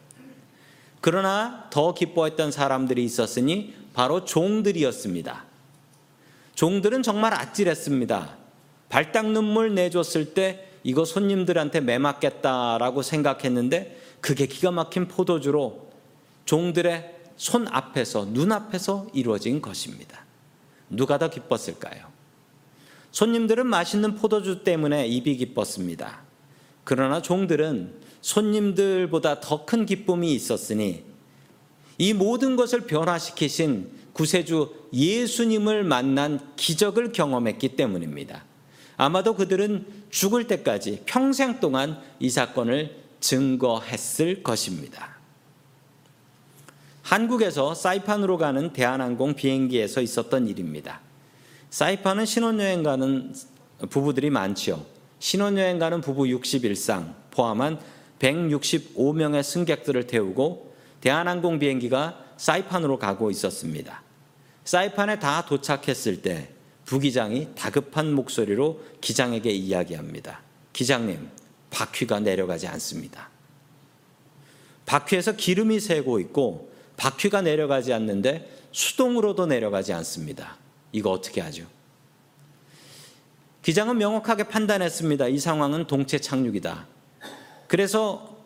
그러나 1.04 1.68
더 1.70 1.94
기뻐했던 1.94 2.54
사람들이 2.54 3.04
있었으니 3.04 3.76
바로 3.94 4.24
종들이었습니다. 4.24 5.44
종들은 6.56 7.04
정말 7.04 7.34
아찔했습니다. 7.34 8.38
발딱 8.88 9.32
눈물 9.32 9.76
내줬을 9.76 10.34
때 10.34 10.70
이거 10.82 11.04
손님들한테 11.04 11.82
매맞겠다라고 11.82 13.02
생각했는데 13.02 14.00
그게 14.22 14.46
기가 14.46 14.72
막힌 14.72 15.10
포도주로 15.10 15.90
종들의 16.46 17.14
손 17.36 17.68
앞에서 17.68 18.28
눈앞에서 18.30 19.08
이루어진 19.14 19.62
것입니다. 19.62 20.24
누가 20.90 21.18
더 21.18 21.30
기뻤을까요? 21.30 22.06
손님들은 23.12 23.68
맛있는 23.68 24.16
포도주 24.16 24.64
때문에 24.64 25.06
입이 25.08 25.36
기뻤습니다. 25.36 26.22
그러나 26.86 27.22
종들은 27.22 27.94
손님들보다 28.24 29.42
더 29.42 29.66
큰 29.66 29.86
기쁨이 29.86 30.34
있었으니 30.34 31.04
이 31.98 32.14
모든 32.14 32.56
것을 32.56 32.82
변화시키신 32.82 33.92
구세주 34.14 34.74
예수님을 34.94 35.84
만난 35.84 36.40
기적을 36.56 37.12
경험했기 37.12 37.76
때문입니다. 37.76 38.46
아마도 38.98 39.36
그들은 39.36 39.86
죽을 40.10 40.48
때까지 40.48 41.02
평생 41.06 41.60
동안 41.60 42.02
이 42.20 42.30
사건을 42.30 42.96
증거했을 43.20 44.42
것입니다. 44.44 45.18
한국에서 47.02 47.76
사이판으로 47.76 48.38
가는 48.38 48.72
대한항공 48.72 49.34
비행기에서 49.34 50.02
있었던 50.02 50.48
일입니다. 50.48 51.02
사이판은 51.70 52.26
신혼여행 52.26 52.84
가는 52.84 53.34
부부들이 53.90 54.30
많지요. 54.30 54.86
신혼여행 55.20 55.80
가는 55.80 56.00
부부 56.02 56.24
61상 56.24 57.14
포함한 57.32 57.80
165명의 58.20 59.44
승객들을 59.44 60.08
태우고 60.08 60.74
대한항공 61.02 61.60
비행기가 61.60 62.24
사이판으로 62.38 62.98
가고 62.98 63.30
있었습니다. 63.30 64.04
사이판에 64.66 65.20
다 65.20 65.46
도착했을 65.46 66.22
때 66.22 66.50
부기장이 66.86 67.50
다급한 67.56 68.14
목소리로 68.14 68.82
기장에게 69.02 69.52
이야기합니다. 69.52 70.42
기장님, 70.72 71.30
바퀴가 71.70 72.20
내려가지 72.20 72.68
않습니다. 72.68 73.30
바퀴에서 74.86 75.34
기름이 75.34 75.80
새고 75.80 76.20
있고 76.20 76.72
바퀴가 76.98 77.42
내려가지 77.42 77.94
않는데 77.94 78.50
수동으로도 78.72 79.46
내려가지 79.46 79.94
않습니다. 79.94 80.58
이거 80.92 81.12
어떻게 81.12 81.42
하죠? 81.42 81.66
기장은 83.62 83.98
명확하게 83.98 84.44
판단했습니다. 84.44 85.28
이 85.30 85.40
상황은 85.40 85.88
동체 85.88 86.20
착륙이다. 86.20 86.88
그래서 87.74 88.38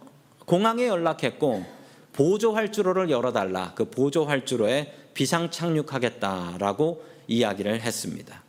공항에 0.45 0.87
연락했고 0.87 1.65
보조 2.13 2.53
활주로를 2.53 3.09
열어달라. 3.09 3.73
그 3.75 3.83
보조 3.83 4.23
활주로에 4.23 5.09
비상 5.13 5.51
착륙하겠다라고 5.51 7.03
이야기를 7.27 7.81
했습니다. 7.81 8.41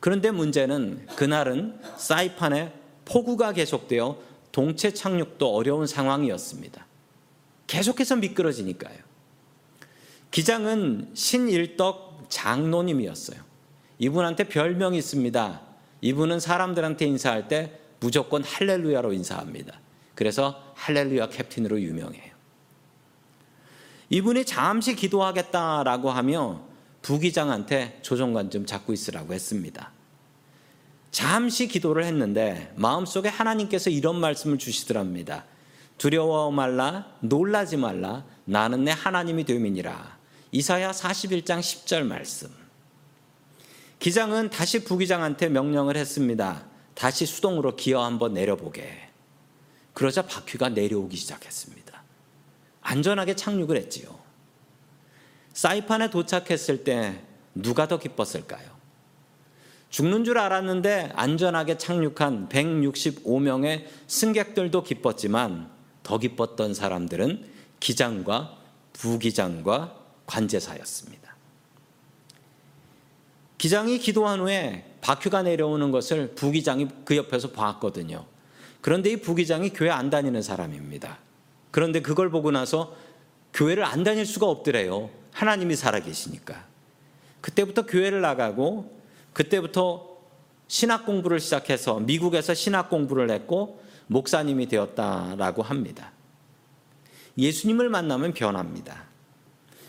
그런데 0.00 0.30
문제는 0.30 1.08
그날은 1.14 1.78
사이판에 1.98 2.72
폭우가 3.04 3.52
계속되어 3.52 4.18
동체 4.50 4.94
착륙도 4.94 5.54
어려운 5.54 5.86
상황이었습니다. 5.86 6.86
계속해서 7.66 8.16
미끄러지니까요. 8.16 8.96
기장은 10.30 11.10
신일덕 11.12 12.28
장로님이었어요. 12.30 13.42
이분한테 13.98 14.44
별명이 14.44 14.96
있습니다. 14.96 15.60
이분은 16.00 16.40
사람들한테 16.40 17.04
인사할 17.04 17.46
때 17.46 17.78
무조건 18.00 18.42
할렐루야로 18.42 19.12
인사합니다. 19.12 19.83
그래서 20.14 20.72
할렐루야 20.74 21.28
캡틴으로 21.28 21.80
유명해요. 21.80 22.32
이분이 24.10 24.44
잠시 24.44 24.94
기도하겠다라고 24.94 26.10
하며 26.10 26.62
부기장한테 27.02 27.98
조종관 28.02 28.50
좀 28.50 28.64
잡고 28.64 28.92
있으라고 28.92 29.34
했습니다. 29.34 29.92
잠시 31.10 31.68
기도를 31.68 32.04
했는데 32.04 32.72
마음속에 32.76 33.28
하나님께서 33.28 33.90
이런 33.90 34.16
말씀을 34.16 34.58
주시더랍니다. 34.58 35.44
두려워 35.96 36.50
말라, 36.50 37.06
놀라지 37.20 37.76
말라, 37.76 38.24
나는 38.44 38.84
내 38.84 38.90
하나님이 38.90 39.44
됨이니라. 39.44 40.18
이사야 40.52 40.90
41장 40.90 41.60
10절 41.60 42.04
말씀. 42.04 42.48
기장은 43.98 44.50
다시 44.50 44.84
부기장한테 44.84 45.48
명령을 45.48 45.96
했습니다. 45.96 46.64
다시 46.94 47.26
수동으로 47.26 47.76
기어 47.76 48.04
한번 48.04 48.34
내려보게. 48.34 49.08
그러자 49.94 50.22
바퀴가 50.22 50.70
내려오기 50.70 51.16
시작했습니다. 51.16 52.02
안전하게 52.82 53.34
착륙을 53.36 53.76
했지요. 53.78 54.18
사이판에 55.54 56.10
도착했을 56.10 56.84
때 56.84 57.22
누가 57.54 57.88
더 57.88 57.98
기뻤을까요? 57.98 58.74
죽는 59.88 60.24
줄 60.24 60.38
알았는데 60.38 61.12
안전하게 61.14 61.78
착륙한 61.78 62.48
165명의 62.48 63.86
승객들도 64.08 64.82
기뻤지만 64.82 65.70
더 66.02 66.18
기뻤던 66.18 66.74
사람들은 66.74 67.48
기장과 67.78 68.58
부기장과 68.92 69.96
관제사였습니다. 70.26 71.36
기장이 73.56 73.98
기도한 73.98 74.40
후에 74.40 74.96
바퀴가 75.00 75.42
내려오는 75.42 75.90
것을 75.92 76.34
부기장이 76.34 76.88
그 77.04 77.16
옆에서 77.16 77.52
봤거든요. 77.52 78.26
그런데 78.84 79.12
이 79.12 79.16
부기장이 79.16 79.70
교회 79.70 79.88
안 79.88 80.10
다니는 80.10 80.42
사람입니다. 80.42 81.16
그런데 81.70 82.02
그걸 82.02 82.28
보고 82.28 82.50
나서 82.50 82.94
교회를 83.54 83.82
안 83.82 84.04
다닐 84.04 84.26
수가 84.26 84.46
없더래요. 84.46 85.08
하나님이 85.32 85.74
살아계시니까. 85.74 86.66
그때부터 87.40 87.86
교회를 87.86 88.20
나가고 88.20 88.94
그때부터 89.32 90.18
신학 90.68 91.06
공부를 91.06 91.40
시작해서 91.40 91.98
미국에서 91.98 92.52
신학 92.52 92.90
공부를 92.90 93.30
했고 93.30 93.82
목사님이 94.06 94.68
되었다라고 94.68 95.62
합니다. 95.62 96.12
예수님을 97.38 97.88
만나면 97.88 98.34
변합니다. 98.34 99.04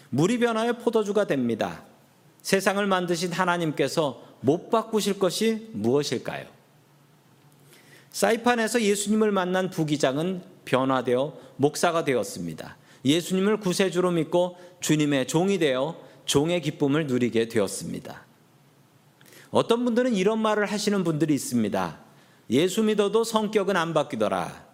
물이 0.10 0.40
변하여 0.40 0.72
포도주가 0.72 1.28
됩니다. 1.28 1.84
세상을 2.44 2.88
만드신 2.88 3.34
하나님께서 3.34 4.24
못 4.40 4.70
바꾸실 4.70 5.20
것이 5.20 5.68
무엇일까요? 5.74 6.55
사이판에서 8.16 8.82
예수님을 8.82 9.34
만난 9.34 9.70
부기장은 9.70 10.42
변화되어 10.64 11.34
목사가 11.58 12.06
되었습니다. 12.06 12.78
예수님을 13.04 13.60
구세주로 13.60 14.12
믿고 14.12 14.56
주님의 14.80 15.28
종이 15.28 15.60
되어 15.60 15.98
종의 16.24 16.62
기쁨을 16.62 17.08
누리게 17.08 17.50
되었습니다. 17.50 18.24
어떤 19.52 19.84
분들은 19.84 20.16
이런 20.16 20.40
말을 20.40 20.66
하시는 20.66 21.04
분들이 21.04 21.34
있습니다. 21.34 22.00
예수 22.52 22.84
믿어도 22.84 23.26
성격은 23.26 23.76
안 23.76 23.94
바뀌더라. 23.94 24.66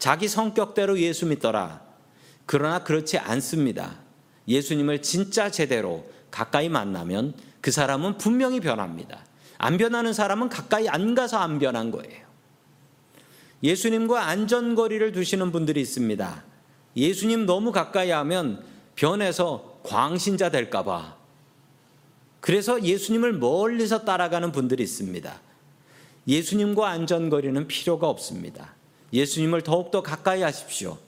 자기 0.00 0.26
성격대로 0.26 0.98
예수 0.98 1.24
믿더라. 1.26 1.80
그러나 2.46 2.82
그렇지 2.82 3.16
않습니다. 3.16 4.00
예수님을 4.48 5.02
진짜 5.02 5.52
제대로 5.52 6.04
가까이 6.32 6.68
만나면 6.68 7.34
그 7.60 7.70
사람은 7.70 8.18
분명히 8.18 8.58
변합니다. 8.58 9.24
안 9.56 9.78
변하는 9.78 10.12
사람은 10.12 10.48
가까이 10.48 10.88
안 10.88 11.14
가서 11.14 11.38
안 11.38 11.60
변한 11.60 11.92
거예요. 11.92 12.27
예수님과 13.62 14.26
안전거리를 14.26 15.12
두시는 15.12 15.52
분들이 15.52 15.80
있습니다. 15.80 16.44
예수님 16.96 17.46
너무 17.46 17.72
가까이 17.72 18.10
하면 18.10 18.64
변해서 18.94 19.78
광신자 19.84 20.50
될까봐. 20.50 21.16
그래서 22.40 22.82
예수님을 22.82 23.32
멀리서 23.34 24.04
따라가는 24.04 24.52
분들이 24.52 24.82
있습니다. 24.82 25.40
예수님과 26.26 26.88
안전거리는 26.88 27.66
필요가 27.66 28.08
없습니다. 28.08 28.74
예수님을 29.12 29.62
더욱더 29.62 30.02
가까이 30.02 30.42
하십시오. 30.42 30.98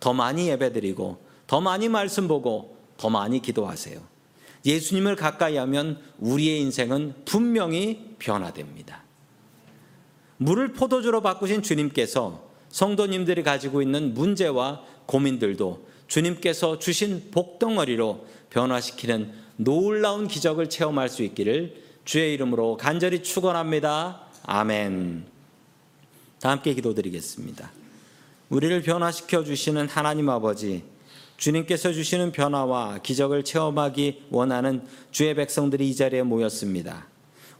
더 0.00 0.12
많이 0.12 0.48
예배드리고, 0.48 1.18
더 1.46 1.60
많이 1.60 1.88
말씀 1.88 2.28
보고, 2.28 2.76
더 2.96 3.08
많이 3.08 3.40
기도하세요. 3.40 4.00
예수님을 4.66 5.16
가까이 5.16 5.56
하면 5.56 6.00
우리의 6.18 6.60
인생은 6.60 7.14
분명히 7.24 8.16
변화됩니다. 8.18 9.03
물을 10.44 10.74
포도주로 10.74 11.22
바꾸신 11.22 11.62
주님께서 11.62 12.46
성도님들이 12.68 13.42
가지고 13.42 13.80
있는 13.80 14.12
문제와 14.12 14.82
고민들도 15.06 15.86
주님께서 16.06 16.78
주신 16.78 17.30
복덩어리로 17.30 18.26
변화시키는 18.50 19.32
놀라운 19.56 20.28
기적을 20.28 20.68
체험할 20.68 21.08
수 21.08 21.22
있기를 21.22 21.82
주의 22.04 22.34
이름으로 22.34 22.76
간절히 22.76 23.22
축원합니다. 23.22 24.20
아멘. 24.42 25.24
다 26.42 26.50
함께 26.50 26.74
기도드리겠습니다. 26.74 27.72
우리를 28.50 28.82
변화시켜 28.82 29.44
주시는 29.44 29.88
하나님 29.88 30.28
아버지 30.28 30.84
주님께서 31.38 31.94
주시는 31.94 32.32
변화와 32.32 32.98
기적을 32.98 33.44
체험하기 33.44 34.24
원하는 34.28 34.82
주의 35.10 35.34
백성들이 35.34 35.88
이 35.88 35.96
자리에 35.96 36.22
모였습니다. 36.22 37.13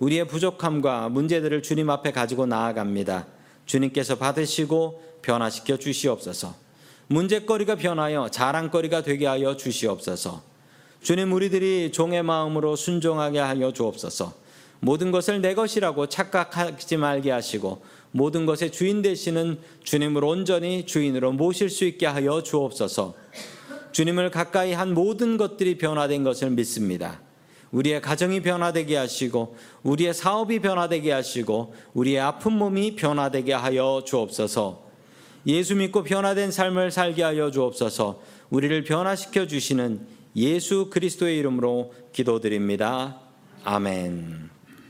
우리의 0.04 0.26
부족함과 0.26 1.08
문제들을 1.08 1.62
주님 1.62 1.88
앞에 1.88 2.12
가지고 2.12 2.44
나아갑니다. 2.44 3.26
주님께서 3.64 4.16
받으시고 4.16 5.20
변화시켜 5.22 5.78
주시옵소서. 5.78 6.54
문제거리가 7.06 7.76
변하여 7.76 8.28
자랑거리가 8.28 9.02
되게 9.02 9.26
하여 9.26 9.56
주시옵소서. 9.56 10.42
주님 11.02 11.32
우리들이 11.32 11.90
종의 11.92 12.22
마음으로 12.22 12.76
순종하게 12.76 13.38
하여 13.38 13.72
주옵소서. 13.72 14.34
모든 14.80 15.10
것을 15.10 15.40
내 15.40 15.54
것이라고 15.54 16.08
착각하지 16.08 16.98
말게 16.98 17.30
하시고 17.30 17.82
모든 18.10 18.44
것의 18.44 18.72
주인 18.72 19.00
되시는 19.00 19.58
주님을 19.84 20.22
온전히 20.22 20.84
주인으로 20.84 21.32
모실 21.32 21.70
수 21.70 21.86
있게 21.86 22.04
하여 22.04 22.42
주옵소서. 22.42 23.14
주님을 23.92 24.30
가까이 24.30 24.74
한 24.74 24.92
모든 24.92 25.38
것들이 25.38 25.78
변화된 25.78 26.24
것을 26.24 26.50
믿습니다. 26.50 27.23
우리의 27.74 28.00
가정이 28.00 28.40
변화되게 28.40 28.96
하시고 28.96 29.56
우리의 29.82 30.14
사업이 30.14 30.60
변화되게 30.60 31.10
하시고 31.10 31.74
우리의 31.92 32.20
아픈 32.20 32.52
몸이 32.52 32.94
변화되게 32.94 33.52
하여 33.52 34.02
주옵소서. 34.06 34.84
예수 35.46 35.74
믿고 35.74 36.04
변화된 36.04 36.52
삶을 36.52 36.92
살게 36.92 37.22
하여 37.22 37.50
주옵소서. 37.50 38.20
우리를 38.50 38.84
변화시켜 38.84 39.46
주시는 39.46 40.06
예수 40.36 40.88
그리스도의 40.90 41.36
이름으로 41.38 41.92
기도드립니다. 42.12 43.20
아멘. 43.64 44.53